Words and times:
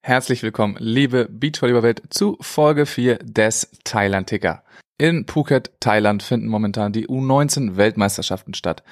Herzlich 0.00 0.42
willkommen, 0.42 0.76
liebe 0.78 1.28
Beachvolleyball-Welt, 1.28 2.02
zu 2.10 2.38
Folge 2.40 2.86
4 2.86 3.18
des 3.18 3.70
Thailand-Ticker. 3.84 4.62
In 4.96 5.26
Phuket, 5.26 5.72
Thailand 5.80 6.22
finden 6.22 6.46
momentan 6.48 6.92
die 6.92 7.08
U19-Weltmeisterschaften 7.08 8.54
statt. 8.54 8.82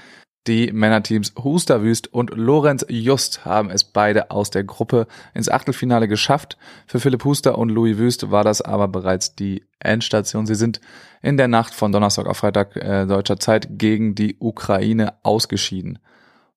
Die 0.46 0.72
Männerteams 0.72 1.32
Huster 1.42 1.82
Wüst 1.82 2.12
und 2.12 2.30
Lorenz 2.30 2.84
Just 2.88 3.45
haben 3.45 3.71
es 3.71 3.82
beide 3.84 4.30
aus 4.30 4.50
der 4.50 4.64
Gruppe 4.64 5.06
ins 5.32 5.48
Achtelfinale 5.48 6.06
geschafft. 6.06 6.58
Für 6.87 7.00
Philipp 7.00 7.24
Huster 7.24 7.56
und 7.56 7.70
Louis 7.70 7.98
Wüst 7.98 8.30
war 8.30 8.44
das 8.44 8.60
aber 8.60 8.86
bereits 8.86 9.34
die 9.34 9.64
Endstation. 9.80 10.46
Sie 10.46 10.54
sind 10.54 10.80
in 11.22 11.36
der 11.36 11.48
Nacht 11.48 11.74
von 11.74 11.92
Donnerstag 11.92 12.26
auf 12.26 12.38
Freitag 12.38 12.76
äh, 12.76 13.06
deutscher 13.06 13.40
Zeit 13.40 13.68
gegen 13.78 14.14
die 14.14 14.36
Ukraine 14.38 15.14
ausgeschieden. 15.22 15.98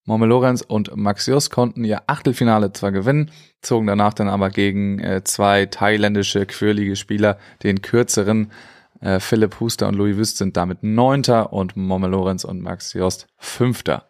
Momme 0.06 0.26
Lorenz 0.26 0.62
und 0.62 0.96
Max 0.96 1.30
konnten 1.52 1.84
ihr 1.84 2.02
Achtelfinale 2.08 2.74
zwar 2.74 2.92
gewinnen, 2.92 3.32
zogen 3.62 3.88
danach 3.88 4.14
dann 4.14 4.28
aber 4.28 4.50
gegen 4.50 5.00
äh, 5.00 5.24
zwei 5.24 5.66
thailändische 5.66 6.46
quirlige 6.46 6.96
Spieler 6.96 7.38
den 7.64 7.82
kürzeren 7.82 8.52
äh, 9.02 9.20
Philipp 9.20 9.60
Huster 9.60 9.88
und 9.88 9.96
Louis 9.96 10.18
Wüst 10.18 10.38
sind 10.38 10.58
damit 10.58 10.84
Neunter 10.84 11.54
und 11.54 11.78
Momme 11.78 12.08
Lorenz 12.08 12.44
und 12.44 12.62
Max 12.62 12.98
Fünfter. 13.38 14.10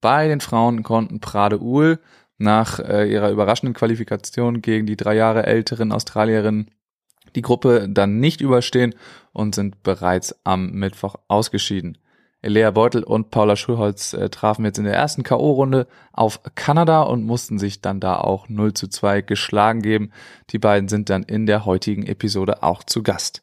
Bei 0.00 0.28
den 0.28 0.40
Frauen 0.40 0.82
konnten 0.82 1.20
Prade 1.20 1.60
Uhl 1.60 1.98
nach 2.38 2.78
äh, 2.78 3.10
ihrer 3.10 3.30
überraschenden 3.30 3.74
Qualifikation 3.74 4.62
gegen 4.62 4.86
die 4.86 4.96
drei 4.96 5.14
Jahre 5.14 5.46
älteren 5.46 5.92
Australierin 5.92 6.70
die 7.34 7.42
Gruppe 7.42 7.88
dann 7.88 8.20
nicht 8.20 8.40
überstehen 8.40 8.94
und 9.32 9.54
sind 9.54 9.82
bereits 9.82 10.34
am 10.44 10.70
Mittwoch 10.70 11.16
ausgeschieden. 11.28 11.98
Elea 12.40 12.70
Beutel 12.70 13.02
und 13.02 13.30
Paula 13.30 13.56
Schulholz 13.56 14.12
äh, 14.12 14.28
trafen 14.30 14.64
jetzt 14.64 14.78
in 14.78 14.84
der 14.84 14.94
ersten 14.94 15.24
K.O.-Runde 15.24 15.86
auf 16.12 16.40
Kanada 16.54 17.02
und 17.02 17.24
mussten 17.24 17.58
sich 17.58 17.80
dann 17.80 17.98
da 17.98 18.16
auch 18.16 18.48
0 18.48 18.74
zu 18.74 18.86
2 18.86 19.22
geschlagen 19.22 19.82
geben. 19.82 20.12
Die 20.50 20.58
beiden 20.58 20.88
sind 20.88 21.10
dann 21.10 21.24
in 21.24 21.46
der 21.46 21.64
heutigen 21.64 22.06
Episode 22.06 22.62
auch 22.62 22.84
zu 22.84 23.02
Gast. 23.02 23.42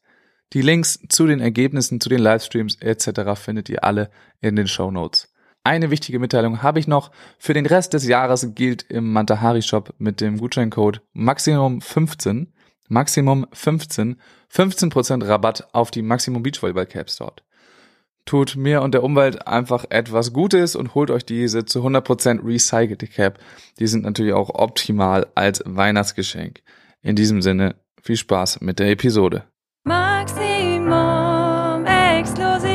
Die 0.53 0.61
Links 0.61 0.99
zu 1.09 1.27
den 1.27 1.41
Ergebnissen, 1.41 1.99
zu 1.99 2.07
den 2.07 2.21
Livestreams 2.21 2.75
etc. 2.75 3.35
findet 3.35 3.67
ihr 3.67 3.83
alle 3.83 4.09
in 4.39 4.55
den 4.55 4.67
Show 4.67 4.91
Notes. 4.91 5.33
Eine 5.65 5.89
wichtige 5.89 6.19
Mitteilung 6.19 6.61
habe 6.61 6.79
ich 6.79 6.87
noch. 6.87 7.11
Für 7.37 7.53
den 7.53 7.65
Rest 7.65 7.93
des 7.93 8.07
Jahres 8.07 8.53
gilt 8.53 8.83
im 8.83 9.11
Mantahari 9.11 9.63
Shop 9.63 9.93
mit 9.97 10.21
dem 10.21 10.37
Gutscheincode 10.37 11.01
Maximum 11.11 11.81
15, 11.81 12.53
Maximum 12.87 13.47
15, 13.51 14.21
15% 14.53 15.27
Rabatt 15.27 15.67
auf 15.73 15.91
die 15.91 16.03
Maximum 16.03 16.43
Beachvolleyball 16.43 16.85
Caps 16.85 17.17
dort. 17.17 17.43
Tut 18.25 18.55
mir 18.55 18.81
und 18.81 18.95
der 18.95 19.03
Umwelt 19.03 19.47
einfach 19.47 19.85
etwas 19.89 20.33
Gutes 20.33 20.75
und 20.75 20.95
holt 20.95 21.11
euch 21.11 21.25
diese 21.25 21.65
zu 21.65 21.85
100% 21.85 22.43
recycelte 22.43 23.05
Cap. 23.05 23.37
Die 23.77 23.85
sind 23.85 24.03
natürlich 24.03 24.33
auch 24.33 24.49
optimal 24.49 25.27
als 25.35 25.61
Weihnachtsgeschenk. 25.63 26.63
In 27.03 27.15
diesem 27.15 27.43
Sinne, 27.43 27.75
viel 28.01 28.17
Spaß 28.17 28.61
mit 28.61 28.79
der 28.79 28.89
Episode. 28.89 29.43
Maximum 29.83 31.85
exklusiv. 31.85 32.71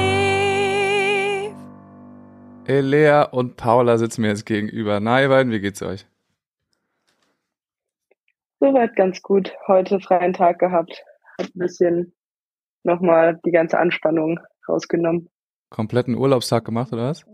Elea 2.66 3.24
und 3.24 3.56
Paula 3.56 3.98
sitzen 3.98 4.22
mir 4.22 4.28
jetzt 4.28 4.46
gegenüber. 4.46 5.00
Na, 5.00 5.20
ihr 5.20 5.30
beiden, 5.30 5.50
wie 5.50 5.58
geht's 5.58 5.82
euch? 5.82 6.06
Soweit 8.60 8.94
ganz 8.94 9.20
gut. 9.20 9.52
Heute 9.66 9.98
freien 9.98 10.32
Tag 10.32 10.60
gehabt. 10.60 11.02
Hat 11.38 11.48
ein 11.48 11.58
bisschen 11.58 12.14
nochmal 12.84 13.40
die 13.44 13.50
ganze 13.50 13.80
Anspannung 13.80 14.38
rausgenommen. 14.68 15.28
Kompletten 15.70 16.16
Urlaubstag 16.16 16.64
gemacht, 16.64 16.92
oder 16.92 17.08
was? 17.08 17.24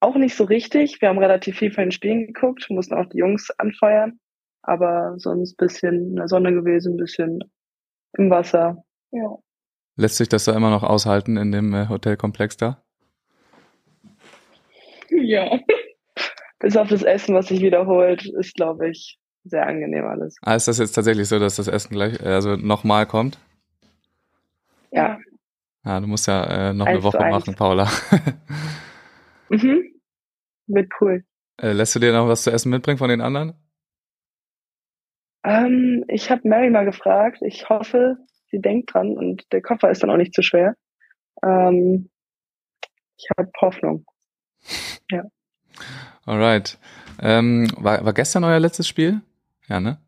Auch 0.00 0.16
nicht 0.16 0.34
so 0.34 0.44
richtig. 0.44 1.02
Wir 1.02 1.08
haben 1.08 1.18
relativ 1.18 1.58
viel 1.58 1.72
von 1.72 1.84
den 1.84 1.92
Spielen 1.92 2.26
geguckt, 2.28 2.66
mussten 2.70 2.94
auch 2.94 3.06
die 3.06 3.18
Jungs 3.18 3.50
anfeuern. 3.58 4.18
Aber 4.62 5.14
sonst 5.18 5.56
bisschen 5.56 6.10
in 6.10 6.16
der 6.16 6.28
Sonne 6.28 6.52
gewesen, 6.52 6.94
ein 6.94 6.96
bisschen 6.96 7.40
im 8.16 8.30
Wasser. 8.30 8.82
Ja. 9.10 9.36
Lässt 9.96 10.16
sich 10.16 10.28
das 10.28 10.44
da 10.44 10.56
immer 10.56 10.70
noch 10.70 10.82
aushalten 10.82 11.36
in 11.36 11.52
dem 11.52 11.74
äh, 11.74 11.88
Hotelkomplex 11.88 12.56
da? 12.56 12.82
Ja. 15.10 15.58
Bis 16.60 16.76
auf 16.76 16.88
das 16.88 17.02
Essen, 17.02 17.34
was 17.34 17.48
sich 17.48 17.60
wiederholt, 17.60 18.26
ist, 18.38 18.54
glaube 18.54 18.90
ich, 18.90 19.18
sehr 19.44 19.66
angenehm 19.66 20.04
alles. 20.06 20.36
Ah, 20.42 20.54
ist 20.54 20.68
das 20.68 20.78
jetzt 20.78 20.92
tatsächlich 20.92 21.28
so, 21.28 21.38
dass 21.38 21.56
das 21.56 21.68
Essen 21.68 21.94
gleich, 21.94 22.20
äh, 22.20 22.28
also 22.28 22.56
nochmal 22.56 23.06
kommt? 23.06 23.38
Ja. 24.90 25.18
Ja, 25.84 25.98
du 26.00 26.06
musst 26.06 26.26
ja 26.26 26.70
äh, 26.70 26.74
noch 26.74 26.86
Eins 26.86 26.96
eine 26.96 27.02
Woche 27.04 27.24
machen, 27.30 27.54
Paula. 27.54 27.88
Mhm. 29.52 29.82
Wird 30.68 30.92
cool. 31.00 31.24
äh, 31.60 31.72
lässt 31.72 31.96
du 31.96 31.98
dir 31.98 32.12
noch 32.12 32.28
was 32.28 32.42
zu 32.44 32.52
essen 32.52 32.70
mitbringen 32.70 32.98
von 32.98 33.08
den 33.08 33.20
anderen? 33.20 33.54
Ähm, 35.42 36.04
ich 36.06 36.30
habe 36.30 36.46
Mary 36.48 36.70
mal 36.70 36.84
gefragt. 36.84 37.38
Ich 37.42 37.68
hoffe, 37.68 38.16
sie 38.50 38.60
denkt 38.60 38.94
dran 38.94 39.16
und 39.16 39.52
der 39.52 39.60
Koffer 39.62 39.90
ist 39.90 40.04
dann 40.04 40.10
auch 40.10 40.16
nicht 40.16 40.34
zu 40.34 40.42
schwer. 40.42 40.76
Ähm, 41.42 42.10
ich 43.16 43.26
habe 43.36 43.50
Hoffnung. 43.60 44.04
Alright. 46.26 46.78
Ähm, 47.20 47.68
war, 47.76 48.04
war 48.04 48.12
gestern 48.12 48.44
euer 48.44 48.60
letztes 48.60 48.86
Spiel? 48.86 49.20
Ja, 49.66 49.80
ne? 49.80 49.98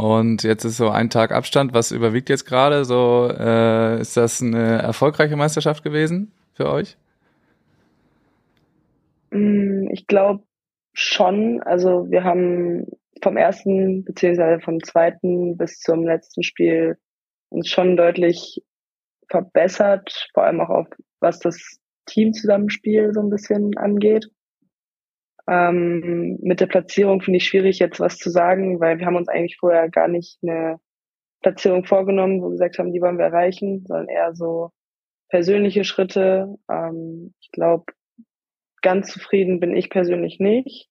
Und 0.00 0.44
jetzt 0.44 0.64
ist 0.64 0.78
so 0.78 0.88
ein 0.88 1.10
Tag 1.10 1.30
Abstand. 1.30 1.74
Was 1.74 1.92
überwiegt 1.92 2.30
jetzt 2.30 2.46
gerade? 2.46 2.86
So, 2.86 3.28
äh, 3.38 4.00
ist 4.00 4.16
das 4.16 4.40
eine 4.40 4.80
erfolgreiche 4.80 5.36
Meisterschaft 5.36 5.84
gewesen 5.84 6.32
für 6.54 6.70
euch? 6.70 6.96
Mm, 9.30 9.88
Ich 9.92 10.06
glaube 10.06 10.42
schon. 10.94 11.62
Also 11.64 12.10
wir 12.10 12.24
haben 12.24 12.86
vom 13.22 13.36
ersten 13.36 14.02
beziehungsweise 14.06 14.62
vom 14.62 14.82
zweiten 14.82 15.58
bis 15.58 15.80
zum 15.80 16.04
letzten 16.04 16.44
Spiel 16.44 16.96
uns 17.50 17.68
schon 17.68 17.98
deutlich 17.98 18.62
verbessert, 19.28 20.30
vor 20.32 20.44
allem 20.44 20.62
auch 20.62 20.70
auf 20.70 20.86
was 21.20 21.40
das 21.40 21.78
Teamzusammenspiel 22.06 23.12
so 23.12 23.20
ein 23.20 23.28
bisschen 23.28 23.76
angeht. 23.76 24.30
Ähm, 25.48 26.38
mit 26.42 26.60
der 26.60 26.66
Platzierung 26.66 27.20
finde 27.20 27.38
ich 27.38 27.46
schwierig 27.46 27.78
jetzt 27.78 28.00
was 28.00 28.18
zu 28.18 28.30
sagen, 28.30 28.80
weil 28.80 28.98
wir 28.98 29.06
haben 29.06 29.16
uns 29.16 29.28
eigentlich 29.28 29.56
vorher 29.58 29.88
gar 29.88 30.08
nicht 30.08 30.38
eine 30.42 30.78
Platzierung 31.42 31.84
vorgenommen, 31.84 32.40
wo 32.40 32.46
wir 32.46 32.52
gesagt 32.52 32.78
haben, 32.78 32.92
die 32.92 33.00
wollen 33.00 33.18
wir 33.18 33.26
erreichen, 33.26 33.84
sondern 33.86 34.08
eher 34.08 34.34
so 34.34 34.70
persönliche 35.28 35.84
Schritte. 35.84 36.54
Ähm, 36.70 37.34
ich 37.40 37.50
glaube, 37.52 37.86
ganz 38.82 39.10
zufrieden 39.12 39.60
bin 39.60 39.74
ich 39.74 39.90
persönlich 39.90 40.38
nicht, 40.38 40.88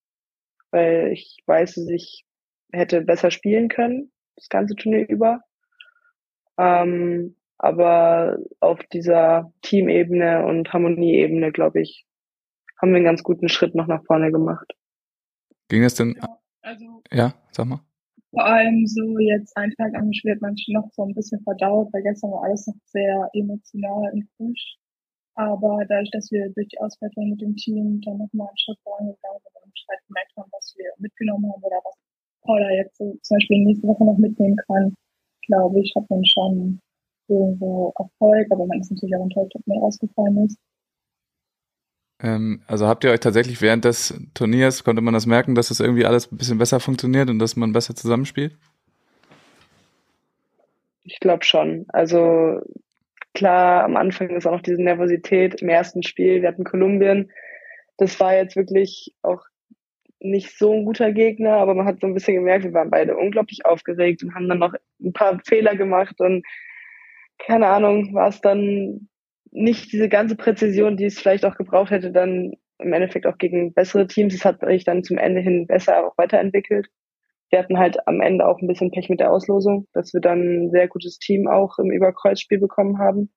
weil 0.72 1.12
ich 1.12 1.38
weiß, 1.46 1.76
dass 1.76 1.88
ich 1.90 2.26
hätte 2.72 3.02
besser 3.02 3.32
spielen 3.32 3.68
können, 3.68 4.12
das 4.36 4.50
ganze 4.50 4.76
Turnier 4.76 5.08
über. 5.08 5.42
Ähm, 6.58 7.36
aber 7.58 8.38
auf 8.60 8.80
dieser 8.94 9.52
Teamebene 9.62 10.46
und 10.46 10.72
Harmonieebene, 10.72 11.52
glaube 11.52 11.82
ich, 11.82 12.06
haben 12.82 12.92
wir 12.92 12.98
einen 12.98 13.06
ganz 13.06 13.24
guten 13.24 13.50
Schritt 13.50 13.76
noch 13.76 13.88
nach 13.88 14.04
vorne 14.06 14.32
gemacht. 14.32 14.74
Ging 15.68 15.84
es 15.84 15.96
denn? 15.96 16.20
Also 16.62 17.02
Ja, 17.12 17.34
sag 17.52 17.66
mal. 17.68 17.82
vor 18.32 18.46
allem 18.46 18.86
so 18.86 19.18
jetzt 19.20 19.56
ein 19.58 19.72
Tag 19.72 19.96
an 19.96 20.12
wird 20.24 20.42
man 20.42 20.58
schon 20.58 20.74
noch 20.74 20.90
so 20.94 21.04
ein 21.04 21.14
bisschen 21.14 21.42
verdaut, 21.44 21.90
weil 21.94 22.04
gestern 22.04 22.32
war 22.32 22.44
alles 22.44 22.68
noch 22.68 22.76
sehr 22.86 23.30
emotional 23.34 24.12
und 24.14 24.28
frisch. 24.38 24.78
Aber 25.36 25.86
dadurch, 25.88 26.12
dass 26.12 26.32
wir 26.32 26.50
durch 26.50 26.68
die 26.68 26.80
Auswertung 26.80 27.30
mit 27.30 27.42
dem 27.42 27.56
Team 27.56 28.02
dann 28.02 28.18
nochmal 28.18 28.48
einen 28.48 28.58
Schritt 28.58 28.78
vorangegangen 28.84 29.40
sind 29.42 29.56
und 29.64 29.74
halt 29.90 30.00
gemerkt 30.08 30.34
haben, 30.38 30.50
was 30.52 30.74
wir 30.78 30.92
mitgenommen 30.98 31.52
haben 31.52 31.64
oder 31.64 31.80
was 31.84 31.96
Paula 32.42 32.70
jetzt 32.72 32.98
so 32.98 33.18
zum 33.22 33.36
Beispiel 33.36 33.64
nächste 33.64 33.88
Woche 33.88 34.06
noch 34.06 34.18
mitnehmen 34.18 34.58
kann, 34.68 34.94
glaube 35.48 35.80
ich, 35.80 35.94
hat 35.96 36.10
man 36.10 36.26
schon 36.26 36.80
irgendwo 37.28 37.94
Erfolg, 37.98 38.48
aber 38.52 38.66
man 38.66 38.80
ist 38.80 38.92
natürlich 38.92 39.16
auch 39.16 39.24
enttäuscht, 39.24 39.56
dass 39.56 39.66
man 39.68 39.78
rausgefallen 39.78 40.46
ist. 40.46 40.58
Ähm, 42.22 42.62
also 42.68 42.88
habt 42.88 43.04
ihr 43.04 43.12
euch 43.12 43.20
tatsächlich 43.22 43.62
während 43.62 43.86
des 43.86 44.14
Turniers, 44.34 44.84
konnte 44.84 45.02
man 45.02 45.14
das 45.14 45.26
merken, 45.26 45.56
dass 45.56 45.70
das 45.70 45.80
irgendwie 45.80 46.06
alles 46.06 46.32
ein 46.32 46.38
bisschen 46.38 46.58
besser 46.58 46.80
funktioniert 46.80 47.30
und 47.30 47.40
dass 47.40 47.56
man 47.56 47.74
besser 47.74 47.96
zusammenspielt? 47.96 48.58
Ich 51.04 51.20
glaube 51.20 51.46
schon. 51.46 51.86
Also 51.90 52.62
klar, 53.34 53.84
am 53.84 53.96
Anfang 53.96 54.30
ist 54.30 54.46
auch 54.46 54.52
noch 54.52 54.62
diese 54.62 54.82
Nervosität 54.82 55.62
im 55.62 55.70
ersten 55.70 56.04
Spiel. 56.04 56.42
Wir 56.42 56.50
hatten 56.50 56.66
Kolumbien. 56.66 57.32
Das 57.98 58.20
war 58.20 58.36
jetzt 58.36 58.56
wirklich 58.56 59.14
auch 59.22 59.44
nicht 60.20 60.58
so 60.58 60.74
ein 60.74 60.86
guter 60.86 61.14
Gegner, 61.14 61.54
aber 61.54 61.74
man 61.74 61.86
hat 61.86 62.02
so 62.02 62.08
ein 62.08 62.14
bisschen 62.14 62.36
gemerkt, 62.36 62.66
wir 62.66 62.74
waren 62.74 62.90
beide 62.90 63.16
unglaublich 63.16 63.66
aufgeregt 63.66 64.22
und 64.24 64.36
haben 64.36 64.50
dann 64.50 64.60
noch 64.60 64.74
ein 65.02 65.14
paar 65.14 65.40
Fehler 65.46 65.78
gemacht 65.78 66.20
und 66.20 66.46
keine 67.38 67.68
Ahnung, 67.68 68.14
war 68.14 68.28
es 68.28 68.42
dann 68.42 69.08
nicht 69.52 69.92
diese 69.92 70.10
ganze 70.10 70.36
Präzision, 70.36 70.98
die 70.98 71.06
es 71.06 71.20
vielleicht 71.20 71.46
auch 71.46 71.56
gebraucht 71.56 71.92
hätte, 71.92 72.12
dann 72.12 72.54
im 72.80 72.94
Endeffekt 72.94 73.26
auch 73.26 73.38
gegen 73.38 73.74
bessere 73.74 74.08
Teams. 74.08 74.34
Es 74.34 74.46
hat 74.46 74.62
sich 74.62 74.84
dann 74.84 75.04
zum 75.04 75.18
Ende 75.18 75.42
hin 75.42 75.68
besser 75.68 76.06
auch 76.06 76.18
weiterentwickelt. 76.18 76.88
Wir 77.50 77.60
hatten 77.60 77.80
halt 77.80 78.08
am 78.08 78.22
Ende 78.22 78.48
auch 78.48 78.62
ein 78.62 78.68
bisschen 78.68 78.92
Pech 78.92 79.10
mit 79.10 79.20
der 79.20 79.32
Auslosung, 79.32 79.88
dass 79.94 80.14
wir 80.14 80.22
dann 80.22 80.66
ein 80.66 80.72
sehr 80.72 80.88
gutes 80.88 81.18
Team 81.18 81.48
auch 81.48 81.80
im 81.80 81.92
Überkreuzspiel 81.92 82.60
bekommen 82.60 83.00
haben. 83.00 83.32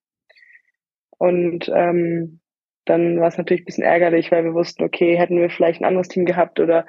Und 1.19 1.71
ähm, 1.75 2.41
dann 2.85 3.21
war 3.21 3.29
es 3.29 3.39
natürlich 3.39 3.63
ein 3.63 3.67
bisschen 3.67 3.85
ärgerlich, 3.85 4.31
weil 4.33 4.45
wir 4.45 4.55
wussten, 4.55 4.83
okay, 4.85 5.17
hätten 5.17 5.41
wir 5.41 5.51
vielleicht 5.51 5.81
ein 5.81 5.85
anderes 5.87 6.09
Team 6.09 6.25
gehabt 6.25 6.61
oder 6.61 6.85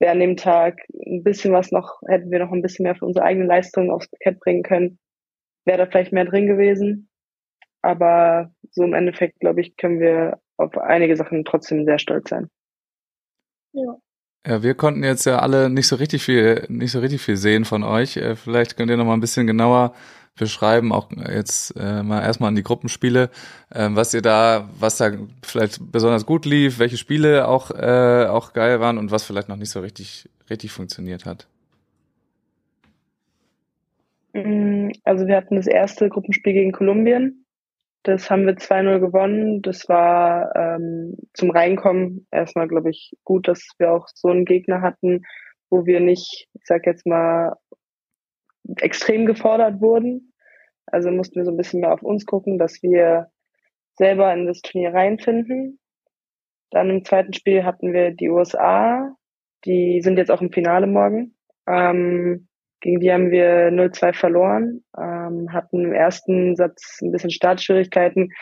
wäre 0.00 0.12
an 0.12 0.20
dem 0.20 0.36
Tag 0.36 0.80
ein 1.06 1.22
bisschen 1.22 1.52
was 1.52 1.70
noch, 1.70 2.00
hätten 2.08 2.30
wir 2.30 2.40
noch 2.40 2.52
ein 2.52 2.62
bisschen 2.62 2.84
mehr 2.84 2.96
für 2.96 3.06
unsere 3.06 3.24
eigene 3.24 3.46
Leistung 3.46 3.90
aufs 3.90 4.08
Parkett 4.08 4.40
bringen 4.40 4.62
können, 4.62 4.98
wäre 5.64 5.78
da 5.78 5.86
vielleicht 5.86 6.12
mehr 6.12 6.24
drin 6.24 6.46
gewesen. 6.46 7.09
Aber 7.82 8.52
so 8.70 8.84
im 8.84 8.94
Endeffekt, 8.94 9.40
glaube 9.40 9.60
ich, 9.60 9.76
können 9.76 10.00
wir 10.00 10.38
auf 10.56 10.76
einige 10.78 11.16
Sachen 11.16 11.44
trotzdem 11.44 11.84
sehr 11.84 11.98
stolz 11.98 12.30
sein. 12.30 12.48
Ja. 13.72 13.96
Ja, 14.46 14.62
wir 14.62 14.74
konnten 14.74 15.04
jetzt 15.04 15.26
ja 15.26 15.38
alle 15.40 15.68
nicht 15.68 15.86
so 15.86 15.96
richtig 15.96 16.22
viel, 16.22 16.64
nicht 16.68 16.92
so 16.92 17.00
richtig 17.00 17.20
viel 17.20 17.36
sehen 17.36 17.66
von 17.66 17.82
euch. 17.82 18.16
Äh, 18.16 18.36
vielleicht 18.36 18.76
könnt 18.76 18.90
ihr 18.90 18.96
noch 18.96 19.04
mal 19.04 19.12
ein 19.12 19.20
bisschen 19.20 19.46
genauer 19.46 19.94
beschreiben, 20.38 20.92
auch 20.92 21.10
jetzt 21.12 21.74
äh, 21.78 22.02
mal 22.02 22.22
erstmal 22.22 22.48
an 22.48 22.54
die 22.54 22.62
Gruppenspiele, 22.62 23.28
äh, 23.70 23.88
was 23.90 24.14
ihr 24.14 24.22
da, 24.22 24.70
was 24.78 24.96
da 24.96 25.12
vielleicht 25.42 25.92
besonders 25.92 26.24
gut 26.24 26.46
lief, 26.46 26.78
welche 26.78 26.96
Spiele 26.96 27.46
auch 27.46 27.70
äh, 27.70 28.26
auch 28.26 28.54
geil 28.54 28.80
waren 28.80 28.96
und 28.96 29.10
was 29.10 29.24
vielleicht 29.24 29.50
noch 29.50 29.56
nicht 29.56 29.70
so 29.70 29.80
richtig 29.80 30.28
richtig 30.48 30.72
funktioniert 30.72 31.26
hat. 31.26 31.46
Mm, 34.32 34.90
also 35.04 35.26
wir 35.26 35.36
hatten 35.36 35.56
das 35.56 35.66
erste 35.66 36.08
Gruppenspiel 36.08 36.52
gegen 36.52 36.72
Kolumbien. 36.72 37.44
Das 38.02 38.30
haben 38.30 38.46
wir 38.46 38.54
2-0 38.54 38.98
gewonnen. 39.00 39.62
Das 39.62 39.88
war 39.88 40.54
ähm, 40.56 41.16
zum 41.34 41.50
Reinkommen 41.50 42.26
erstmal, 42.30 42.66
glaube 42.66 42.90
ich, 42.90 43.12
gut, 43.24 43.46
dass 43.46 43.66
wir 43.78 43.92
auch 43.92 44.06
so 44.14 44.28
einen 44.28 44.46
Gegner 44.46 44.80
hatten, 44.80 45.22
wo 45.68 45.84
wir 45.84 46.00
nicht, 46.00 46.48
ich 46.54 46.62
sag 46.64 46.86
jetzt 46.86 47.06
mal, 47.06 47.56
extrem 48.78 49.26
gefordert 49.26 49.80
wurden. 49.80 50.32
Also 50.86 51.10
mussten 51.10 51.36
wir 51.36 51.44
so 51.44 51.50
ein 51.50 51.56
bisschen 51.56 51.80
mehr 51.80 51.92
auf 51.92 52.02
uns 52.02 52.26
gucken, 52.26 52.58
dass 52.58 52.82
wir 52.82 53.28
selber 53.96 54.32
in 54.32 54.46
das 54.46 54.60
Turnier 54.62 54.94
reinfinden. 54.94 55.78
Dann 56.70 56.90
im 56.90 57.04
zweiten 57.04 57.32
Spiel 57.32 57.64
hatten 57.64 57.92
wir 57.92 58.12
die 58.12 58.30
USA. 58.30 59.14
Die 59.64 60.00
sind 60.00 60.16
jetzt 60.16 60.30
auch 60.30 60.40
im 60.40 60.52
Finale 60.52 60.86
morgen. 60.86 61.36
Ähm, 61.66 62.48
gegen 62.80 63.00
die 63.00 63.12
haben 63.12 63.30
wir 63.30 63.70
0-2 63.70 64.14
verloren, 64.14 64.84
ähm, 64.98 65.19
hatten 65.52 65.84
im 65.84 65.92
ersten 65.92 66.56
Satz 66.56 67.00
ein 67.02 67.12
bisschen 67.12 67.30
Startschwierigkeiten. 67.30 68.32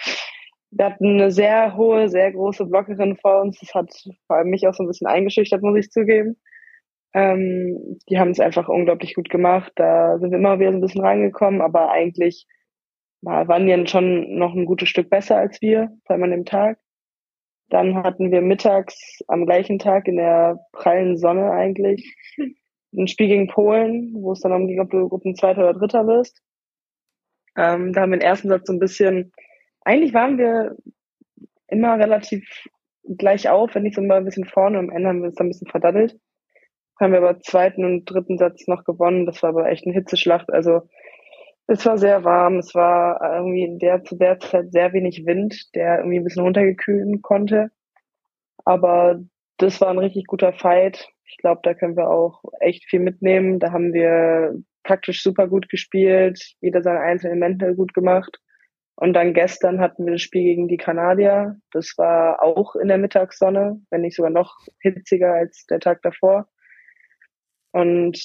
Wir 0.70 0.86
hatten 0.86 1.20
eine 1.20 1.30
sehr 1.30 1.76
hohe, 1.76 2.08
sehr 2.08 2.32
große 2.32 2.66
Blockerin 2.66 3.16
vor 3.16 3.40
uns. 3.40 3.58
Das 3.60 3.74
hat 3.74 3.92
vor 4.26 4.36
allem 4.36 4.50
mich 4.50 4.66
auch 4.66 4.74
so 4.74 4.82
ein 4.82 4.88
bisschen 4.88 5.06
eingeschüchtert, 5.06 5.62
muss 5.62 5.78
ich 5.78 5.90
zugeben. 5.90 6.36
Ähm, 7.14 7.98
die 8.08 8.18
haben 8.18 8.30
es 8.30 8.40
einfach 8.40 8.68
unglaublich 8.68 9.14
gut 9.14 9.30
gemacht. 9.30 9.72
Da 9.76 10.18
sind 10.18 10.30
wir 10.30 10.38
immer 10.38 10.58
wieder 10.58 10.72
so 10.72 10.78
ein 10.78 10.82
bisschen 10.82 11.04
reingekommen, 11.04 11.62
aber 11.62 11.90
eigentlich 11.90 12.46
waren 13.22 13.66
die 13.66 13.86
schon 13.86 14.36
noch 14.36 14.54
ein 14.54 14.66
gutes 14.66 14.88
Stück 14.88 15.10
besser 15.10 15.36
als 15.36 15.60
wir, 15.60 15.90
vor 16.06 16.14
allem 16.14 16.24
an 16.24 16.30
dem 16.30 16.44
Tag. 16.44 16.78
Dann 17.70 18.02
hatten 18.02 18.30
wir 18.30 18.40
mittags 18.40 19.20
am 19.28 19.44
gleichen 19.44 19.78
Tag 19.78 20.08
in 20.08 20.16
der 20.16 20.60
prallen 20.72 21.18
Sonne 21.18 21.50
eigentlich 21.50 22.16
ein 22.96 23.08
Spiel 23.08 23.28
gegen 23.28 23.48
Polen, 23.48 24.14
wo 24.14 24.32
es 24.32 24.40
dann 24.40 24.66
ging, 24.66 24.80
ob 24.80 24.90
du 24.90 25.08
Gruppenzweiter 25.08 25.68
oder 25.68 25.78
Dritter 25.78 26.06
wirst. 26.06 26.40
Ähm, 27.58 27.92
da 27.92 28.02
haben 28.02 28.12
wir 28.12 28.18
den 28.18 28.26
ersten 28.26 28.48
Satz 28.48 28.68
so 28.68 28.72
ein 28.72 28.78
bisschen, 28.78 29.32
eigentlich 29.80 30.14
waren 30.14 30.38
wir 30.38 30.76
immer 31.66 31.98
relativ 31.98 32.48
gleich 33.02 33.48
auf, 33.48 33.74
wenn 33.74 33.82
nicht 33.82 33.96
so 33.96 34.02
mal 34.02 34.18
ein 34.18 34.24
bisschen 34.24 34.44
vorne. 34.44 34.78
Am 34.78 34.90
Ende 34.90 35.08
haben 35.08 35.22
wir 35.22 35.30
es 35.30 35.34
dann 35.34 35.48
ein 35.48 35.50
bisschen 35.50 35.66
verdaddelt. 35.66 36.16
Haben 37.00 37.12
wir 37.12 37.18
aber 37.18 37.40
zweiten 37.40 37.84
und 37.84 38.04
dritten 38.04 38.38
Satz 38.38 38.68
noch 38.68 38.84
gewonnen. 38.84 39.26
Das 39.26 39.42
war 39.42 39.50
aber 39.50 39.68
echt 39.68 39.84
eine 39.86 39.94
Hitzeschlacht. 39.94 40.52
Also 40.52 40.82
es 41.66 41.84
war 41.84 41.98
sehr 41.98 42.22
warm. 42.22 42.58
Es 42.58 42.74
war 42.76 43.20
irgendwie 43.36 43.64
in 43.64 43.78
der, 43.80 44.04
zu 44.04 44.16
der 44.16 44.38
Zeit 44.38 44.70
sehr 44.70 44.92
wenig 44.92 45.26
Wind, 45.26 45.74
der 45.74 45.98
irgendwie 45.98 46.18
ein 46.18 46.24
bisschen 46.24 46.44
runtergekühlen 46.44 47.22
konnte. 47.22 47.70
Aber 48.64 49.20
das 49.56 49.80
war 49.80 49.88
ein 49.90 49.98
richtig 49.98 50.26
guter 50.26 50.52
Fight. 50.52 51.08
Ich 51.24 51.38
glaube, 51.38 51.60
da 51.64 51.74
können 51.74 51.96
wir 51.96 52.08
auch 52.08 52.42
echt 52.60 52.84
viel 52.84 53.00
mitnehmen. 53.00 53.58
Da 53.58 53.72
haben 53.72 53.92
wir 53.92 54.54
praktisch 54.84 55.22
super 55.22 55.48
gut 55.48 55.68
gespielt, 55.68 56.40
jeder 56.60 56.82
seine 56.82 57.00
einzelnen 57.00 57.42
Elemente 57.42 57.74
gut 57.74 57.94
gemacht. 57.94 58.38
Und 58.96 59.12
dann 59.12 59.32
gestern 59.32 59.80
hatten 59.80 60.06
wir 60.06 60.14
das 60.14 60.22
Spiel 60.22 60.42
gegen 60.42 60.66
die 60.66 60.76
Kanadier. 60.76 61.56
Das 61.70 61.94
war 61.98 62.42
auch 62.42 62.74
in 62.74 62.88
der 62.88 62.98
Mittagssonne, 62.98 63.80
wenn 63.90 64.00
nicht 64.00 64.16
sogar 64.16 64.30
noch 64.30 64.56
hitziger 64.80 65.34
als 65.34 65.66
der 65.66 65.78
Tag 65.78 66.02
davor. 66.02 66.48
Und 67.70 68.18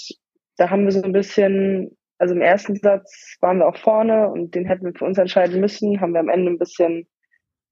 da 0.58 0.70
haben 0.70 0.86
wir 0.86 0.92
so 0.92 1.04
ein 1.04 1.12
bisschen, 1.12 1.96
also 2.18 2.34
im 2.34 2.42
ersten 2.42 2.76
Satz 2.76 3.38
waren 3.40 3.60
wir 3.60 3.68
auch 3.68 3.78
vorne 3.78 4.30
und 4.30 4.56
den 4.56 4.66
hätten 4.66 4.86
wir 4.86 4.94
für 4.94 5.06
uns 5.06 5.18
entscheiden 5.18 5.60
müssen, 5.60 6.02
haben 6.02 6.14
wir 6.14 6.22
am 6.22 6.30
Ende 6.30 6.52
ein 6.52 6.60
bisschen 6.60 7.08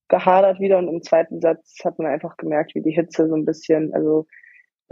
gehadert 0.07 0.59
wieder 0.59 0.77
und 0.77 0.89
im 0.89 1.01
zweiten 1.01 1.39
Satz 1.41 1.77
hat 1.83 1.97
man 1.97 2.07
einfach 2.07 2.37
gemerkt, 2.37 2.75
wie 2.75 2.81
die 2.81 2.91
Hitze 2.91 3.27
so 3.27 3.35
ein 3.35 3.45
bisschen, 3.45 3.93
also 3.93 4.27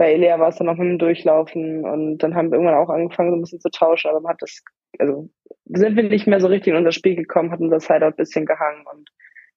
bei 0.00 0.14
Elea 0.14 0.40
war 0.40 0.48
es 0.48 0.56
dann 0.56 0.66
auch 0.70 0.76
mit 0.76 0.88
dem 0.88 0.98
Durchlaufen 0.98 1.84
und 1.84 2.22
dann 2.22 2.34
haben 2.34 2.50
wir 2.50 2.54
irgendwann 2.54 2.82
auch 2.82 2.88
angefangen, 2.88 3.32
so 3.32 3.36
ein 3.36 3.42
bisschen 3.42 3.60
zu 3.60 3.68
tauschen, 3.68 4.08
aber 4.08 4.22
man 4.22 4.32
hat 4.32 4.40
das, 4.40 4.62
also 4.98 5.28
sind 5.66 5.94
wir 5.94 6.04
nicht 6.04 6.26
mehr 6.26 6.40
so 6.40 6.46
richtig 6.46 6.72
in 6.72 6.78
unser 6.78 6.92
Spiel 6.92 7.16
gekommen, 7.16 7.50
hat 7.50 7.60
unser 7.60 7.80
Sideout 7.80 8.06
ein 8.06 8.16
bisschen 8.16 8.46
gehangen 8.46 8.86
und 8.90 9.10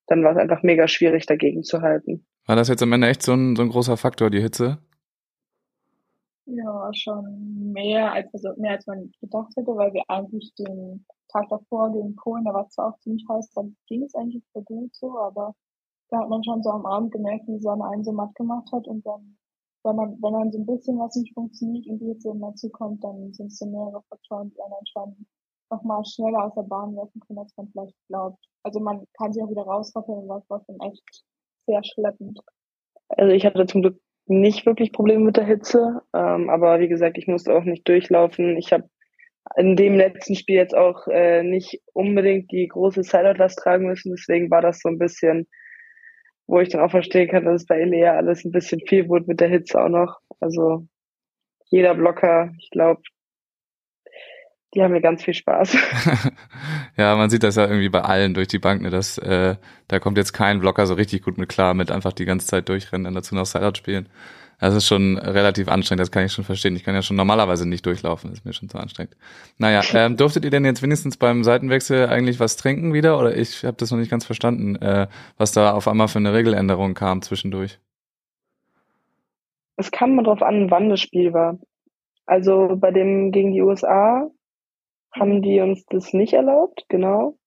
dann 0.07 0.21
war 0.21 0.33
es 0.33 0.37
einfach 0.37 0.61
mega 0.61 0.89
schwierig, 0.89 1.27
dagegen 1.27 1.63
zu 1.63 1.81
halten. 1.81 2.25
War 2.45 2.57
das 2.57 2.67
jetzt 2.67 2.83
am 2.83 2.91
Ende 2.91 3.07
echt 3.07 3.21
so 3.21 3.31
ein, 3.31 3.55
so 3.55 3.61
ein 3.61 3.69
großer 3.69 3.95
Faktor, 3.95 4.29
die 4.29 4.41
Hitze? 4.41 4.79
Ja, 6.45 6.91
schon 6.93 7.71
mehr 7.71 8.11
als, 8.11 8.27
also 8.33 8.49
mehr 8.57 8.71
als 8.71 8.85
man 8.85 9.13
gedacht 9.21 9.53
hätte, 9.55 9.71
weil 9.77 9.93
wir 9.93 10.03
eigentlich 10.09 10.53
den 10.55 11.05
Tag 11.31 11.47
davor 11.47 11.93
gegen 11.93 12.17
Polen, 12.17 12.43
da 12.43 12.53
war 12.53 12.65
es 12.65 12.73
zwar 12.73 12.89
auch 12.89 12.99
ziemlich 12.99 13.25
heiß, 13.29 13.49
dann 13.51 13.77
ging 13.87 14.03
es 14.03 14.13
eigentlich 14.13 14.43
so 14.53 14.61
gut 14.61 14.93
so, 14.93 15.17
aber 15.17 15.55
da 16.09 16.19
hat 16.19 16.27
man 16.27 16.43
schon 16.43 16.61
so 16.61 16.71
am 16.71 16.85
Abend 16.85 17.13
gemerkt, 17.13 17.47
wie 17.47 17.53
die 17.53 17.61
Sonne 17.61 17.85
einen 17.85 18.03
so 18.03 18.11
matt 18.11 18.35
gemacht 18.35 18.69
hat 18.73 18.87
und 18.87 19.05
dann 19.05 19.37
wenn 19.83 19.95
man, 19.95 20.17
wenn 20.21 20.33
dann 20.33 20.51
so 20.51 20.59
ein 20.59 20.65
bisschen 20.65 20.99
was 20.99 21.15
nicht 21.15 21.33
funktioniert 21.33 21.87
und 21.87 21.99
die 21.99 22.07
jetzt 22.07 22.25
eben 22.25 22.41
dazu 22.41 22.69
dann 23.01 23.33
sind 23.33 23.47
es 23.47 23.57
so 23.57 23.65
mehrere 23.65 24.01
Faktoren, 24.09 24.51
die 24.51 24.61
einen 24.61 24.87
schon 24.91 25.25
nochmal 25.69 26.05
schneller 26.05 26.45
aus 26.45 26.53
der 26.55 26.63
Bahn 26.63 26.95
werfen 26.95 27.21
können, 27.27 27.39
als 27.39 27.53
man 27.57 27.67
vielleicht 27.71 27.95
glaubt. 28.07 28.39
Also 28.63 28.79
man 28.79 29.05
kann 29.17 29.33
sich 29.33 29.43
auch 29.43 29.49
wieder 29.49 29.63
rausraffeln, 29.63 30.27
was 30.27 30.49
war 30.49 30.63
dann 30.67 30.79
echt 30.89 31.23
sehr 31.67 31.83
schleppend. 31.83 32.39
Also 33.09 33.33
ich 33.33 33.45
hatte 33.45 33.65
zum 33.65 33.81
Glück 33.81 33.99
nicht 34.25 34.65
wirklich 34.65 34.93
Probleme 34.93 35.23
mit 35.25 35.37
der 35.37 35.45
Hitze, 35.45 36.01
ähm, 36.13 36.49
aber 36.49 36.79
wie 36.79 36.87
gesagt, 36.87 37.17
ich 37.17 37.27
musste 37.27 37.53
auch 37.53 37.63
nicht 37.63 37.87
durchlaufen. 37.87 38.57
Ich 38.57 38.71
habe 38.71 38.89
in 39.57 39.75
dem 39.75 39.95
letzten 39.95 40.35
Spiel 40.35 40.55
jetzt 40.55 40.75
auch 40.75 41.07
äh, 41.07 41.43
nicht 41.43 41.81
unbedingt 41.91 42.51
die 42.51 42.67
große 42.67 43.03
Sideout-Last 43.03 43.59
tragen 43.59 43.87
müssen, 43.87 44.11
deswegen 44.11 44.49
war 44.49 44.61
das 44.61 44.79
so 44.79 44.87
ein 44.87 44.97
bisschen 44.97 45.47
wo 46.47 46.59
ich 46.59 46.69
dann 46.69 46.81
auch 46.81 46.91
verstehen 46.91 47.29
kann, 47.29 47.45
dass 47.45 47.61
es 47.61 47.67
bei 47.67 47.79
Elea 47.79 48.13
alles 48.13 48.43
ein 48.45 48.51
bisschen 48.51 48.81
viel 48.87 49.07
wurde 49.09 49.25
mit 49.27 49.39
der 49.39 49.49
Hitze 49.49 49.81
auch 49.81 49.89
noch. 49.89 50.19
Also 50.39 50.85
jeder 51.69 51.95
Blocker, 51.95 52.51
ich 52.59 52.69
glaube, 52.69 53.01
die 54.73 54.81
haben 54.81 54.91
mir 54.91 55.01
ganz 55.01 55.23
viel 55.23 55.33
Spaß. 55.33 55.75
ja, 56.97 57.15
man 57.15 57.29
sieht 57.29 57.43
das 57.43 57.55
ja 57.55 57.67
irgendwie 57.67 57.89
bei 57.89 58.01
allen 58.01 58.33
durch 58.33 58.47
die 58.47 58.59
Bank, 58.59 58.81
ne, 58.81 58.89
dass 58.89 59.17
äh, 59.17 59.55
da 59.87 59.99
kommt 59.99 60.17
jetzt 60.17 60.33
kein 60.33 60.59
Blocker 60.59 60.85
so 60.85 60.93
richtig 60.93 61.23
gut 61.23 61.37
mit 61.37 61.49
klar, 61.49 61.73
mit 61.73 61.91
einfach 61.91 62.13
die 62.13 62.25
ganze 62.25 62.47
Zeit 62.47 62.69
durchrennen 62.69 63.07
und 63.07 63.13
dazu 63.13 63.35
noch 63.35 63.45
Sideout 63.45 63.75
spielen. 63.75 64.09
Das 64.59 64.75
ist 64.75 64.87
schon 64.87 65.17
relativ 65.17 65.67
anstrengend, 65.67 66.01
das 66.01 66.11
kann 66.11 66.25
ich 66.25 66.31
schon 66.31 66.45
verstehen. 66.45 66.75
Ich 66.75 66.83
kann 66.83 66.95
ja 66.95 67.01
schon 67.01 67.17
normalerweise 67.17 67.67
nicht 67.67 67.85
durchlaufen, 67.85 68.29
das 68.29 68.39
ist 68.39 68.45
mir 68.45 68.53
schon 68.53 68.69
zu 68.69 68.77
anstrengend. 68.77 69.15
Naja, 69.57 69.81
ähm, 69.93 70.17
durftet 70.17 70.45
ihr 70.45 70.51
denn 70.51 70.65
jetzt 70.65 70.81
wenigstens 70.81 71.17
beim 71.17 71.43
Seitenwechsel 71.43 72.07
eigentlich 72.07 72.39
was 72.39 72.55
trinken 72.55 72.93
wieder? 72.93 73.19
Oder 73.19 73.35
ich 73.35 73.63
habe 73.63 73.77
das 73.77 73.91
noch 73.91 73.97
nicht 73.97 74.11
ganz 74.11 74.25
verstanden, 74.25 74.75
äh, 74.77 75.07
was 75.37 75.51
da 75.51 75.73
auf 75.73 75.87
einmal 75.87 76.07
für 76.07 76.19
eine 76.19 76.33
Regeländerung 76.33 76.93
kam 76.93 77.21
zwischendurch. 77.21 77.79
Es 79.75 79.91
kam 79.91 80.15
mal 80.15 80.23
drauf 80.23 80.41
an, 80.41 80.69
wann 80.69 80.89
das 80.89 81.01
Spiel 81.01 81.33
war. 81.33 81.57
Also 82.25 82.77
bei 82.77 82.91
dem 82.91 83.31
gegen 83.31 83.51
die 83.51 83.61
USA 83.61 84.29
haben 85.13 85.41
die 85.41 85.59
uns 85.59 85.85
das 85.87 86.13
nicht 86.13 86.33
erlaubt, 86.33 86.85
genau. 86.89 87.37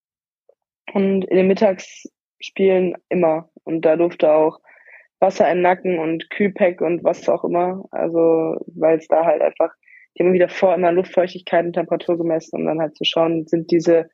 Und 0.93 1.25
in 1.25 1.37
den 1.37 1.47
Mittagsspielen 1.47 2.95
immer. 3.09 3.49
Und 3.65 3.83
da 3.83 3.97
durfte 3.97 4.33
auch 4.33 4.61
Wasser 5.21 5.49
in 5.49 5.59
den 5.59 5.63
Nacken 5.63 5.99
und 5.99 6.29
Kühlpack 6.31 6.81
und 6.81 7.05
was 7.05 7.29
auch 7.29 7.45
immer. 7.45 7.85
Also, 7.91 8.57
weil 8.75 8.99
es 8.99 9.09
da 9.09 9.25
halt 9.25 9.43
einfach, 9.43 9.73
die 10.17 10.23
haben 10.23 10.33
wieder 10.33 10.49
vor 10.49 10.75
immer 10.75 10.93
Luftfeuchtigkeit 10.93 11.65
und 11.65 11.73
Temperatur 11.73 12.19
gemessen, 12.19 12.57
um 12.57 12.67
dann 12.67 12.81
halt 12.81 12.97
zu 12.97 13.05
schauen, 13.05 13.47
sind 13.47 13.71
diese 13.71 14.09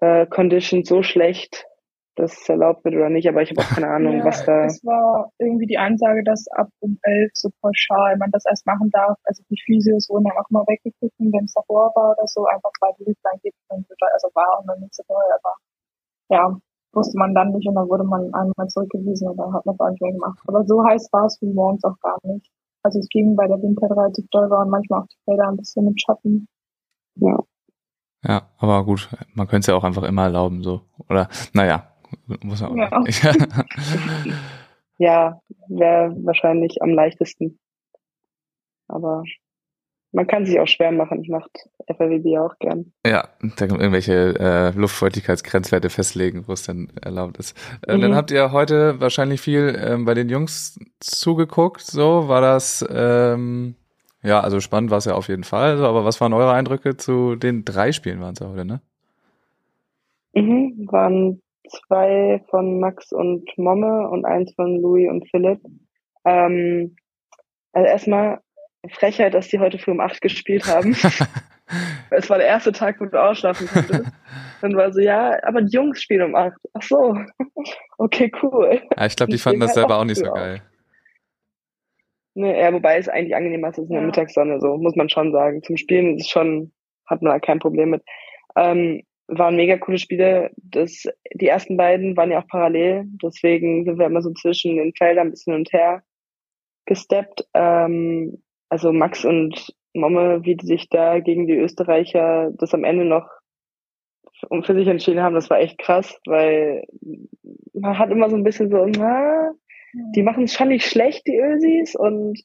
äh, 0.00 0.26
Conditions 0.26 0.88
so 0.88 1.02
schlecht, 1.02 1.66
dass 2.16 2.40
es 2.40 2.48
erlaubt 2.48 2.84
wird 2.84 2.94
oder 2.94 3.10
nicht, 3.10 3.28
aber 3.28 3.42
ich 3.42 3.50
habe 3.50 3.60
auch 3.60 3.74
keine 3.74 3.88
Ahnung, 3.88 4.18
ja, 4.18 4.24
was 4.24 4.44
da. 4.44 4.64
Es 4.64 4.84
war 4.84 5.32
irgendwie 5.38 5.66
die 5.66 5.78
Ansage, 5.78 6.22
dass 6.24 6.46
ab 6.52 6.68
um 6.80 6.98
elf 7.02 7.30
so 7.34 7.50
pauschal 7.60 8.16
man 8.18 8.30
das 8.30 8.44
erst 8.46 8.66
machen 8.66 8.90
darf. 8.90 9.18
Also 9.24 9.42
die 9.50 9.60
Physios 9.64 10.08
wurden 10.08 10.24
dann 10.24 10.38
auch 10.38 10.48
mal 10.50 10.64
weggepfiffen, 10.66 11.32
wenn 11.32 11.44
es 11.44 11.54
davor 11.54 11.92
war 11.94 12.16
oder 12.16 12.26
so, 12.26 12.46
einfach 12.46 12.70
weil 12.80 12.92
die 13.00 13.16
dann 13.22 13.38
geht, 13.42 13.54
also 13.68 14.28
war 14.34 14.60
und 14.60 14.68
dann 14.68 14.80
nicht 14.80 14.94
so 14.94 15.02
neu, 15.08 15.22
aber 15.38 15.54
ja, 16.30 16.56
wusste 16.94 17.18
man 17.18 17.34
dann 17.34 17.52
nicht 17.52 17.66
und 17.68 17.74
dann 17.74 17.88
wurde 17.88 18.04
man 18.04 18.32
einmal 18.34 18.68
zurückgewiesen 18.68 19.28
und 19.28 19.36
dann 19.36 19.52
hat 19.52 19.66
man 19.66 19.74
es 19.74 19.80
auch 19.80 19.90
nicht 19.90 20.02
mehr 20.02 20.12
gemacht. 20.12 20.38
Aber 20.46 20.64
so 20.64 20.84
heiß 20.84 21.08
war 21.12 21.26
es 21.26 21.40
wie 21.40 21.52
morgens 21.52 21.84
auch 21.84 21.98
gar 22.00 22.18
nicht. 22.22 22.50
Also 22.82 22.98
es 22.98 23.08
ging 23.08 23.34
bei 23.34 23.46
der 23.46 23.60
Winter 23.62 23.90
relativ 23.90 24.26
doll 24.30 24.50
war 24.50 24.64
und 24.64 24.70
manchmal 24.70 25.02
auch 25.02 25.06
die 25.06 25.16
Felder 25.24 25.48
ein 25.48 25.56
bisschen 25.56 25.86
mit 25.86 26.00
Schatten. 26.00 26.48
Ja. 27.16 27.38
Ja, 28.26 28.42
aber 28.58 28.84
gut, 28.84 29.08
man 29.34 29.46
könnte 29.46 29.60
es 29.60 29.66
ja 29.66 29.74
auch 29.74 29.84
einfach 29.84 30.02
immer 30.02 30.24
erlauben, 30.24 30.62
so. 30.62 30.82
Oder, 31.08 31.28
naja, 31.52 31.94
muss 32.42 32.62
man 32.62 32.70
auch. 32.70 33.06
Ja, 33.06 33.32
ja. 33.32 33.64
ja 34.98 35.40
wäre 35.68 36.14
wahrscheinlich 36.24 36.82
am 36.82 36.90
leichtesten. 36.90 37.58
Aber 38.88 39.24
man 40.14 40.28
kann 40.28 40.46
sich 40.46 40.58
auch 40.60 40.68
schwer 40.68 40.92
machen. 40.92 41.22
Ich 41.22 41.28
mache 41.28 41.50
FRWB 41.86 42.38
auch 42.38 42.56
gern. 42.60 42.92
Ja, 43.04 43.28
da 43.40 43.66
kann 43.66 43.76
man 43.76 43.80
irgendwelche 43.80 44.34
äh, 44.38 44.70
Luftfeuchtigkeitsgrenzwerte 44.78 45.90
festlegen, 45.90 46.44
wo 46.46 46.52
es 46.52 46.62
dann 46.62 46.88
erlaubt 47.02 47.36
ist. 47.38 47.58
Äh, 47.86 47.96
mhm. 47.96 48.02
Dann 48.02 48.14
habt 48.14 48.30
ihr 48.30 48.52
heute 48.52 49.00
wahrscheinlich 49.00 49.40
viel 49.40 49.76
ähm, 49.84 50.04
bei 50.04 50.14
den 50.14 50.28
Jungs 50.28 50.78
zugeguckt. 51.00 51.82
So 51.82 52.28
war 52.28 52.40
das. 52.40 52.86
Ähm, 52.88 53.74
ja, 54.22 54.40
also 54.40 54.60
spannend 54.60 54.90
war 54.90 54.98
es 54.98 55.04
ja 55.04 55.14
auf 55.14 55.28
jeden 55.28 55.44
Fall. 55.44 55.76
So, 55.78 55.84
aber 55.84 56.04
was 56.04 56.20
waren 56.20 56.32
eure 56.32 56.52
Eindrücke 56.52 56.96
zu 56.96 57.34
den 57.34 57.64
drei 57.64 57.90
Spielen 57.90 58.20
waren 58.20 58.34
es 58.34 58.40
heute, 58.40 58.64
ne? 58.64 58.80
Mhm, 60.34 60.88
waren 60.90 61.42
zwei 61.68 62.40
von 62.50 62.78
Max 62.78 63.12
und 63.12 63.46
Momme 63.58 64.08
und 64.08 64.24
eins 64.24 64.54
von 64.54 64.80
Louis 64.80 65.10
und 65.10 65.28
Philipp. 65.28 65.60
Ähm, 66.24 66.94
also 67.72 67.88
erstmal 67.88 68.43
Frechheit, 68.90 69.34
dass 69.34 69.48
die 69.48 69.58
heute 69.58 69.78
früh 69.78 69.92
um 69.92 70.00
acht 70.00 70.20
gespielt 70.20 70.66
haben. 70.66 70.92
es 72.10 72.30
war 72.30 72.38
der 72.38 72.46
erste 72.46 72.72
Tag, 72.72 73.00
wo 73.00 73.06
du 73.06 73.22
ausschlafen 73.22 73.66
konntest. 73.66 74.10
Dann 74.60 74.76
war 74.76 74.92
so, 74.92 75.00
ja, 75.00 75.38
aber 75.44 75.62
die 75.62 75.74
Jungs 75.74 76.02
spielen 76.02 76.22
um 76.22 76.34
acht. 76.34 76.58
Ach 76.72 76.82
so. 76.82 77.16
okay, 77.98 78.30
cool. 78.42 78.82
Ja, 78.96 79.06
ich 79.06 79.16
glaube, 79.16 79.32
die 79.32 79.38
fanden 79.38 79.60
das 79.60 79.68
halt 79.68 79.74
selber 79.76 79.98
auch 79.98 80.04
nicht 80.04 80.18
so 80.18 80.30
geil. 80.30 80.62
Ne, 82.34 82.58
ja, 82.58 82.72
wobei 82.72 82.98
es 82.98 83.08
eigentlich 83.08 83.36
angenehmer 83.36 83.68
ist, 83.68 83.78
es 83.78 83.88
in 83.88 83.94
der 83.94 84.02
Mittagssonne, 84.02 84.60
so 84.60 84.76
muss 84.76 84.96
man 84.96 85.08
schon 85.08 85.32
sagen. 85.32 85.62
Zum 85.62 85.76
Spielen 85.76 86.16
ist 86.16 86.24
es 86.24 86.30
schon, 86.30 86.72
hat 87.06 87.22
man 87.22 87.32
da 87.32 87.38
kein 87.38 87.60
Problem 87.60 87.90
mit. 87.90 88.02
Ähm, 88.56 89.02
waren 89.28 89.56
mega 89.56 89.78
coole 89.78 89.98
Spiele. 89.98 90.50
Das, 90.56 91.04
die 91.32 91.46
ersten 91.46 91.76
beiden 91.76 92.16
waren 92.16 92.32
ja 92.32 92.40
auch 92.40 92.48
parallel, 92.48 93.04
deswegen 93.22 93.84
sind 93.84 93.98
wir 93.98 94.06
immer 94.06 94.22
so 94.22 94.32
zwischen 94.32 94.76
den 94.76 94.92
Feldern 94.94 95.28
ein 95.28 95.30
bisschen 95.30 95.52
hin 95.52 95.60
und 95.60 95.72
her 95.72 96.02
gesteppt. 96.86 97.46
Ähm, 97.54 98.42
also 98.74 98.92
Max 98.92 99.24
und 99.24 99.72
Momme, 99.92 100.44
wie 100.44 100.56
die 100.56 100.66
sich 100.66 100.88
da 100.88 101.20
gegen 101.20 101.46
die 101.46 101.54
Österreicher 101.54 102.50
das 102.58 102.74
am 102.74 102.82
Ende 102.82 103.04
noch 103.04 103.28
um 104.48 104.64
für 104.64 104.74
sich 104.74 104.88
entschieden 104.88 105.22
haben, 105.22 105.36
das 105.36 105.48
war 105.48 105.60
echt 105.60 105.78
krass, 105.78 106.18
weil 106.26 106.84
man 107.72 107.96
hat 107.96 108.10
immer 108.10 108.28
so 108.28 108.34
ein 108.34 108.42
bisschen 108.42 108.70
so, 108.70 108.84
na, 108.84 109.52
die 110.16 110.24
machen 110.24 110.42
es 110.42 110.54
schon 110.54 110.68
nicht 110.68 110.86
schlecht, 110.86 111.24
die 111.28 111.38
Ösis, 111.38 111.94
und 111.94 112.42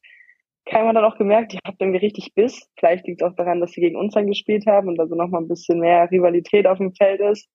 keiner 0.66 0.90
hat 0.90 0.98
dann 0.98 1.04
auch 1.04 1.18
gemerkt, 1.18 1.52
die 1.52 1.58
hatten 1.66 1.78
irgendwie 1.80 2.06
richtig 2.06 2.36
Biss. 2.36 2.70
Vielleicht 2.78 3.08
liegt 3.08 3.24
es 3.24 3.28
auch 3.28 3.36
daran, 3.36 3.60
dass 3.60 3.72
sie 3.72 3.82
gegen 3.82 3.96
uns 3.96 4.14
dann 4.14 4.28
gespielt 4.28 4.68
haben 4.68 4.88
und 4.88 4.98
da 4.98 5.08
so 5.08 5.16
noch 5.16 5.30
mal 5.30 5.42
ein 5.42 5.48
bisschen 5.48 5.80
mehr 5.80 6.12
Rivalität 6.12 6.68
auf 6.68 6.78
dem 6.78 6.94
Feld 6.94 7.22
ist. 7.22 7.50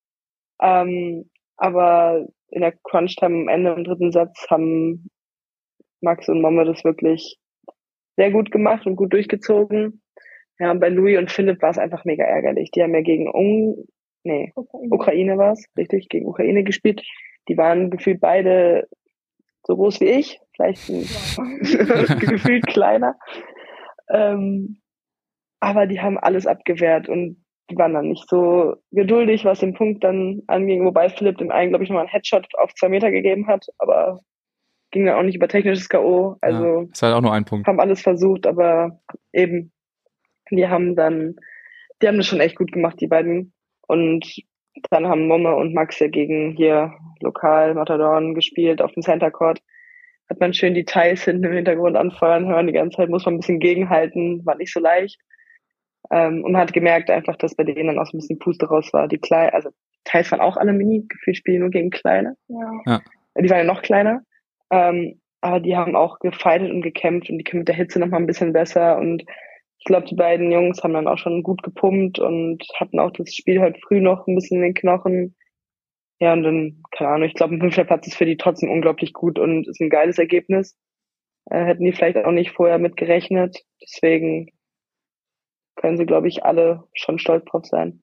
Ähm, 0.61 1.31
aber 1.57 2.26
in 2.50 2.62
der 2.62 2.73
Crunch-Time 2.83 3.43
am 3.43 3.49
Ende 3.49 3.73
im 3.73 3.85
dritten 3.85 4.11
Satz 4.11 4.49
haben 4.50 5.11
Max 6.00 6.28
und 6.28 6.43
Momme 6.43 6.64
das 6.64 6.83
wirklich 6.83 7.38
sehr 8.16 8.30
gut 8.30 8.50
gemacht 8.50 8.87
und 8.87 8.97
gut 8.97 9.12
durchgezogen. 9.12 10.02
Ja, 10.59 10.73
bei 10.75 10.88
Louis 10.88 11.18
und 11.18 11.30
Philipp 11.30 11.61
war 11.62 11.71
es 11.71 11.78
einfach 11.78 12.04
mega 12.04 12.25
ärgerlich. 12.25 12.71
Die 12.71 12.83
haben 12.83 12.94
ja 12.94 13.00
gegen 13.00 13.28
Un 13.28 13.87
nee, 14.25 14.52
Ukraine, 14.54 14.94
Ukraine 14.94 15.38
war 15.38 15.52
es, 15.52 15.64
richtig, 15.76 16.09
gegen 16.09 16.26
Ukraine 16.26 16.64
gespielt. 16.64 17.02
Die 17.49 17.56
waren 17.56 17.90
gefühlt 17.90 18.21
beide 18.21 18.88
so 19.66 19.76
groß 19.76 20.00
wie 20.00 20.09
ich, 20.09 20.40
vielleicht 20.54 20.87
gefühlt 22.21 22.66
kleiner. 22.66 23.16
Ähm, 24.11 24.80
aber 25.61 25.87
die 25.87 26.00
haben 26.00 26.18
alles 26.18 26.47
abgewehrt 26.47 27.09
und 27.09 27.44
die 27.71 27.76
waren 27.76 27.94
dann 27.94 28.09
nicht 28.09 28.28
so 28.28 28.75
geduldig, 28.90 29.44
was 29.44 29.61
den 29.61 29.73
Punkt 29.73 30.04
dann 30.04 30.42
anging, 30.49 30.85
wobei 30.85 31.09
Philipp 31.09 31.38
dem 31.38 31.50
einen, 31.50 31.71
glaube 31.71 31.85
ich, 31.85 31.90
nochmal 31.90 32.04
einen 32.04 32.12
Headshot 32.12 32.47
auf 32.59 32.75
zwei 32.75 32.90
Meter 32.90 33.11
gegeben 33.11 33.47
hat, 33.47 33.66
aber 33.78 34.21
ging 34.94 35.06
dann 35.06 35.16
auch 35.16 35.22
nicht 35.24 35.34
über 35.34 35.48
technisches 35.48 35.88
K.O. 35.88 36.36
Also 36.40 36.64
ja, 36.64 36.82
ist 36.90 37.02
halt 37.02 37.14
auch 37.14 37.20
nur 37.20 37.32
ein 37.32 37.44
Punkt. 37.44 37.66
Haben 37.66 37.80
alles 37.80 38.00
versucht, 38.00 38.46
aber 38.46 39.00
eben, 39.32 39.72
die 40.50 40.68
haben 40.68 40.94
dann, 40.94 41.34
die 42.00 42.06
haben 42.06 42.16
das 42.16 42.28
schon 42.28 42.40
echt 42.40 42.56
gut 42.56 42.70
gemacht, 42.70 43.00
die 43.00 43.08
beiden. 43.08 43.52
Und 43.88 44.24
dann 44.90 45.08
haben 45.08 45.26
Momme 45.26 45.56
und 45.56 45.74
Max 45.74 45.98
ja 45.98 46.06
gegen 46.06 46.52
hier 46.52 46.94
lokal 47.20 47.74
Matadorn 47.74 48.34
gespielt 48.34 48.80
auf 48.80 48.92
dem 48.92 49.02
Center 49.02 49.32
Court. 49.32 49.60
Hat 50.30 50.38
man 50.38 50.54
schön 50.54 50.74
die 50.74 50.84
Teils 50.84 51.24
hinten 51.24 51.44
im 51.44 51.52
Hintergrund 51.52 51.96
anfeuern 51.96 52.46
hören. 52.46 52.68
Die 52.68 52.72
ganze 52.72 52.96
Zeit 52.96 53.10
muss 53.10 53.24
man 53.24 53.34
ein 53.34 53.40
bisschen 53.40 53.58
gegenhalten, 53.58 54.46
war 54.46 54.54
nicht 54.54 54.72
so 54.72 54.78
leicht. 54.78 55.20
Ähm, 56.12 56.44
und 56.44 56.52
man 56.52 56.62
hat 56.62 56.72
gemerkt 56.72 57.10
einfach, 57.10 57.36
dass 57.36 57.56
bei 57.56 57.64
denen 57.64 57.88
dann 57.88 57.98
auch 57.98 58.06
so 58.06 58.16
ein 58.16 58.20
bisschen 58.20 58.38
Puste 58.38 58.66
raus 58.66 58.92
war. 58.92 59.08
Die 59.08 59.18
kleinen, 59.18 59.50
also 59.50 59.70
Teils 60.04 60.30
waren 60.30 60.40
auch 60.40 60.56
alle 60.56 60.72
mini, 60.72 61.04
gefühlt 61.08 61.36
spielen 61.36 61.60
nur 61.60 61.70
gegen 61.70 61.90
kleine. 61.90 62.36
Ja. 62.46 62.70
ja. 62.86 63.00
Die 63.40 63.50
waren 63.50 63.58
ja 63.58 63.64
noch 63.64 63.82
kleiner. 63.82 64.22
Ähm, 64.71 65.21
aber 65.40 65.61
die 65.61 65.76
haben 65.76 65.94
auch 65.94 66.21
gefeitet 66.21 66.71
und 66.71 66.80
gekämpft 66.80 67.28
und 67.28 67.38
die 67.38 67.44
können 67.44 67.61
mit 67.61 67.68
der 67.68 67.76
Hitze 67.76 68.00
noch 68.00 68.09
mal 68.09 68.16
ein 68.16 68.26
bisschen 68.26 68.52
besser. 68.52 68.97
Und 68.99 69.25
ich 69.78 69.85
glaube, 69.85 70.06
die 70.06 70.14
beiden 70.14 70.50
Jungs 70.50 70.83
haben 70.83 70.94
dann 70.94 71.06
auch 71.09 71.18
schon 71.18 71.42
gut 71.42 71.62
gepumpt 71.62 72.18
und 72.18 72.64
hatten 72.76 72.99
auch 72.99 73.11
das 73.11 73.35
Spiel 73.35 73.61
heute 73.61 73.78
früh 73.87 74.00
noch 74.00 74.26
ein 74.26 74.35
bisschen 74.35 74.59
in 74.59 74.62
den 74.62 74.75
Knochen. 74.75 75.37
Ja, 76.18 76.33
und 76.33 76.42
dann, 76.44 76.83
keine 76.92 77.11
Ahnung, 77.11 77.28
ich 77.28 77.35
glaube, 77.35 77.54
ein 77.54 77.61
fünfter 77.61 77.85
Platz 77.85 78.06
ist 78.06 78.16
für 78.16 78.25
die 78.25 78.38
trotzdem 78.38 78.71
unglaublich 78.71 79.12
gut 79.12 79.38
und 79.38 79.68
ist 79.68 79.80
ein 79.80 79.90
geiles 79.90 80.18
Ergebnis. 80.18 80.78
Äh, 81.50 81.64
hätten 81.64 81.85
die 81.85 81.92
vielleicht 81.92 82.16
auch 82.16 82.33
nicht 82.33 82.52
vorher 82.52 82.78
mitgerechnet. 82.78 83.62
Deswegen 83.83 84.49
können 85.76 85.99
sie, 85.99 86.06
glaube 86.06 86.28
ich, 86.28 86.44
alle 86.44 86.85
schon 86.94 87.18
stolz 87.18 87.44
drauf 87.44 87.66
sein. 87.66 88.02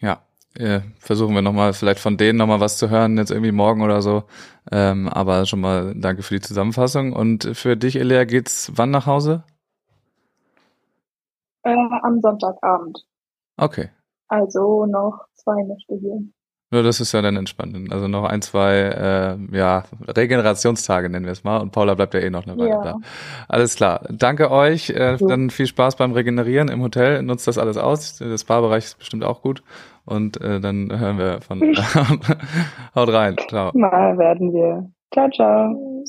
Ja, 0.00 0.24
äh, 0.58 0.80
versuchen 0.98 1.34
wir 1.34 1.42
nochmal, 1.42 1.72
vielleicht 1.72 2.00
von 2.00 2.16
denen 2.16 2.38
nochmal 2.38 2.60
was 2.60 2.76
zu 2.76 2.90
hören, 2.90 3.16
jetzt 3.16 3.30
irgendwie 3.30 3.52
morgen 3.52 3.82
oder 3.82 4.02
so. 4.02 4.24
Ähm, 4.70 5.08
aber 5.08 5.46
schon 5.46 5.60
mal 5.60 5.94
danke 5.94 6.22
für 6.22 6.34
die 6.34 6.40
Zusammenfassung. 6.40 7.12
Und 7.12 7.50
für 7.54 7.76
dich, 7.76 7.96
Elia, 7.96 8.24
geht's 8.24 8.72
wann 8.74 8.90
nach 8.90 9.06
Hause? 9.06 9.44
Äh, 11.62 11.74
am 12.02 12.20
Sonntagabend. 12.20 13.04
Okay. 13.56 13.90
Also 14.28 14.86
noch 14.86 15.26
zwei 15.34 15.62
Nächte 15.62 15.96
hier. 15.96 16.22
Ja, 16.72 16.82
das 16.82 17.00
ist 17.00 17.10
ja 17.10 17.20
dann 17.20 17.34
entspannt. 17.34 17.92
Also 17.92 18.06
noch 18.06 18.24
ein, 18.24 18.42
zwei 18.42 18.74
äh, 18.74 19.56
ja, 19.56 19.82
Regenerationstage 20.06 21.10
nennen 21.10 21.24
wir 21.24 21.32
es 21.32 21.42
mal. 21.42 21.58
Und 21.58 21.72
Paula 21.72 21.94
bleibt 21.94 22.14
ja 22.14 22.20
eh 22.20 22.30
noch 22.30 22.46
eine 22.46 22.56
Weile 22.56 22.70
ja. 22.70 22.82
da. 22.82 22.94
Alles 23.48 23.74
klar. 23.74 24.06
Danke 24.08 24.52
euch. 24.52 24.90
Äh, 24.90 25.16
dann 25.18 25.50
viel 25.50 25.66
Spaß 25.66 25.96
beim 25.96 26.12
Regenerieren 26.12 26.68
im 26.68 26.80
Hotel. 26.80 27.22
Nutzt 27.22 27.48
das 27.48 27.58
alles 27.58 27.76
aus. 27.76 28.18
Das 28.18 28.44
Barbereich 28.44 28.84
ist 28.84 28.98
bestimmt 28.98 29.24
auch 29.24 29.42
gut. 29.42 29.64
Und 30.04 30.40
äh, 30.40 30.60
dann 30.60 30.96
hören 30.96 31.18
wir 31.18 31.40
von. 31.40 31.60
Haut 32.94 33.12
rein. 33.12 33.36
Ciao. 33.48 33.72
Mal 33.74 34.16
werden 34.16 34.52
wir. 34.52 34.88
Ciao, 35.12 35.28
ciao. 35.30 36.04